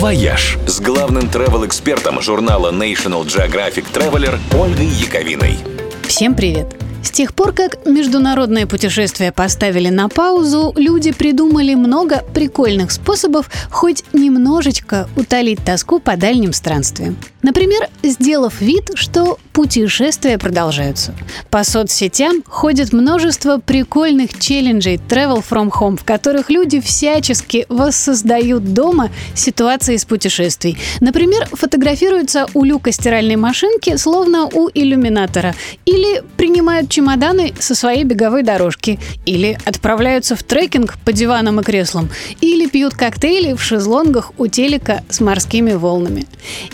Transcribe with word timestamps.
«Вояж» 0.00 0.56
с 0.66 0.80
главным 0.80 1.24
travel-экспертом 1.24 2.22
журнала 2.22 2.72
National 2.72 3.22
Geographic 3.26 3.84
Traveler 3.92 4.38
Ольгой 4.58 4.86
Яковиной. 4.86 5.58
Всем 6.04 6.34
привет! 6.34 6.74
С 7.02 7.10
тех 7.10 7.34
пор, 7.34 7.52
как 7.52 7.84
международные 7.84 8.66
путешествия 8.66 9.30
поставили 9.30 9.90
на 9.90 10.08
паузу, 10.08 10.72
люди 10.74 11.12
придумали 11.12 11.74
много 11.74 12.24
прикольных 12.32 12.92
способов 12.92 13.50
хоть 13.70 14.04
немножечко 14.14 15.06
утолить 15.16 15.62
тоску 15.62 16.00
по 16.00 16.16
дальним 16.16 16.54
странствиям. 16.54 17.18
Например, 17.42 17.88
сделав 18.02 18.60
вид, 18.60 18.90
что 18.94 19.38
путешествия 19.52 20.38
продолжаются. 20.38 21.14
По 21.50 21.64
соцсетям 21.64 22.42
ходит 22.46 22.92
множество 22.92 23.58
прикольных 23.58 24.38
челленджей 24.38 24.96
Travel 24.96 25.44
from 25.48 25.70
Home, 25.70 25.98
в 25.98 26.04
которых 26.04 26.50
люди 26.50 26.80
всячески 26.80 27.66
воссоздают 27.68 28.72
дома 28.72 29.10
ситуации 29.34 29.94
из 29.94 30.04
путешествий. 30.04 30.78
Например, 31.00 31.48
фотографируются 31.52 32.46
у 32.54 32.64
люка 32.64 32.92
стиральной 32.92 33.36
машинки, 33.36 33.96
словно 33.96 34.46
у 34.46 34.68
иллюминатора, 34.72 35.54
или 35.84 36.22
принимают 36.36 36.90
чемоданы 36.90 37.54
со 37.58 37.74
своей 37.74 38.04
беговой 38.04 38.42
дорожки, 38.42 38.98
или 39.26 39.58
отправляются 39.64 40.36
в 40.36 40.42
трекинг 40.42 40.98
по 41.04 41.12
диванам 41.12 41.60
и 41.60 41.62
креслам, 41.62 42.10
или 42.40 42.66
пьют 42.66 42.94
коктейли 42.94 43.54
в 43.54 43.62
шезлонгах 43.62 44.32
у 44.38 44.46
телека 44.46 45.02
с 45.08 45.20
морскими 45.20 45.72
волнами. 45.72 46.26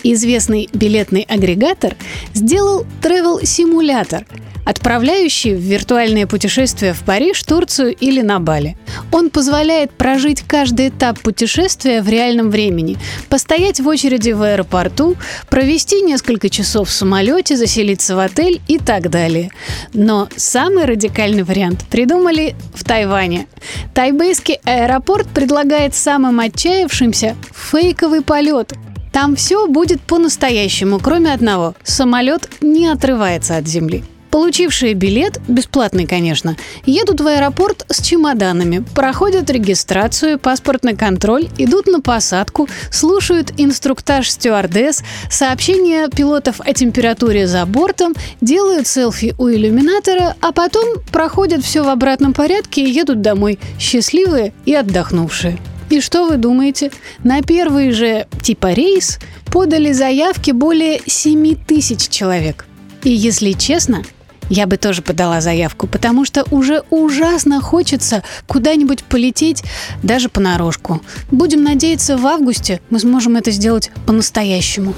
Известный 0.02 0.55
билетный 0.72 1.22
агрегатор 1.28 1.94
сделал 2.34 2.86
Travel 3.02 3.42
Simulator, 3.42 4.24
отправляющий 4.66 5.54
в 5.54 5.60
виртуальное 5.60 6.26
путешествие 6.26 6.92
в 6.92 7.02
Париж, 7.04 7.42
Турцию 7.44 7.94
или 7.94 8.20
на 8.20 8.40
Бали. 8.40 8.76
Он 9.12 9.30
позволяет 9.30 9.92
прожить 9.92 10.42
каждый 10.42 10.88
этап 10.88 11.20
путешествия 11.20 12.02
в 12.02 12.08
реальном 12.08 12.50
времени, 12.50 12.98
постоять 13.28 13.80
в 13.80 13.86
очереди 13.86 14.32
в 14.32 14.42
аэропорту, 14.42 15.16
провести 15.48 16.02
несколько 16.02 16.50
часов 16.50 16.88
в 16.88 16.92
самолете, 16.92 17.56
заселиться 17.56 18.16
в 18.16 18.18
отель 18.18 18.60
и 18.66 18.78
так 18.78 19.08
далее. 19.08 19.50
Но 19.94 20.28
самый 20.36 20.84
радикальный 20.84 21.44
вариант 21.44 21.84
придумали 21.88 22.56
в 22.74 22.82
Тайване. 22.82 23.46
Тайбейский 23.94 24.58
аэропорт 24.64 25.28
предлагает 25.28 25.94
самым 25.94 26.40
отчаявшимся 26.40 27.36
фейковый 27.54 28.22
полет 28.22 28.72
там 29.16 29.34
все 29.34 29.66
будет 29.66 30.02
по-настоящему, 30.02 31.00
кроме 31.00 31.32
одного. 31.32 31.74
Самолет 31.82 32.50
не 32.60 32.86
отрывается 32.86 33.56
от 33.56 33.66
земли. 33.66 34.04
Получившие 34.30 34.92
билет, 34.92 35.40
бесплатный, 35.48 36.06
конечно, 36.06 36.54
едут 36.84 37.22
в 37.22 37.26
аэропорт 37.26 37.86
с 37.88 38.02
чемоданами, 38.02 38.84
проходят 38.94 39.48
регистрацию, 39.48 40.38
паспортный 40.38 40.94
контроль, 40.94 41.48
идут 41.56 41.86
на 41.86 42.02
посадку, 42.02 42.68
слушают 42.90 43.54
инструктаж 43.56 44.28
стюардесс, 44.30 45.02
сообщения 45.30 46.10
пилотов 46.14 46.60
о 46.60 46.74
температуре 46.74 47.46
за 47.46 47.64
бортом, 47.64 48.12
делают 48.42 48.86
селфи 48.86 49.34
у 49.38 49.48
иллюминатора, 49.48 50.36
а 50.42 50.52
потом 50.52 51.00
проходят 51.10 51.64
все 51.64 51.82
в 51.82 51.88
обратном 51.88 52.34
порядке 52.34 52.82
и 52.82 52.90
едут 52.90 53.22
домой, 53.22 53.58
счастливые 53.78 54.52
и 54.66 54.74
отдохнувшие. 54.74 55.58
И 55.90 56.00
что 56.00 56.26
вы 56.26 56.36
думаете? 56.36 56.90
На 57.22 57.42
первый 57.42 57.92
же 57.92 58.26
типа 58.42 58.72
рейс 58.72 59.18
подали 59.46 59.92
заявки 59.92 60.50
более 60.50 61.00
7 61.06 61.54
тысяч 61.54 62.08
человек. 62.08 62.66
И 63.04 63.10
если 63.10 63.52
честно, 63.52 64.02
я 64.48 64.66
бы 64.66 64.76
тоже 64.76 65.02
подала 65.02 65.40
заявку, 65.40 65.86
потому 65.86 66.24
что 66.24 66.44
уже 66.50 66.82
ужасно 66.90 67.60
хочется 67.60 68.22
куда-нибудь 68.46 69.04
полететь, 69.04 69.62
даже 70.02 70.28
понарошку. 70.28 71.00
Будем 71.30 71.62
надеяться, 71.62 72.16
в 72.16 72.26
августе 72.26 72.80
мы 72.90 72.98
сможем 72.98 73.36
это 73.36 73.50
сделать 73.50 73.90
по-настоящему. 74.06 74.94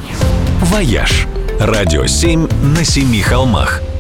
«Вояж»– 0.63 1.27
радио 1.61 2.07
7 2.07 2.49
на 2.77 2.85
семи 2.85 3.21
холмах– 3.21 3.83